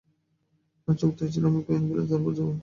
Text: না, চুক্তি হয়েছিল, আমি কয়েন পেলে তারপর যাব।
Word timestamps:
না, 0.87 0.93
চুক্তি 0.99 1.21
হয়েছিল, 1.23 1.43
আমি 1.45 1.61
কয়েন 1.67 1.83
পেলে 1.89 2.03
তারপর 2.09 2.31
যাব। 2.37 2.49